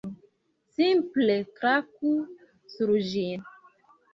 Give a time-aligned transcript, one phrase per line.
[0.77, 2.15] Simple klaku
[2.77, 3.49] sur ĝin